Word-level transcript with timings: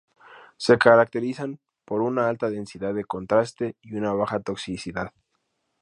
Se 0.57 0.79
caracterizan 0.79 1.59
por 1.85 2.01
una 2.01 2.27
alta 2.27 2.49
densidad 2.49 2.95
de 2.95 3.05
contraste 3.05 3.75
y 3.83 3.93
una 3.93 4.13
baja 4.13 4.39
toxicidad. 4.39 5.11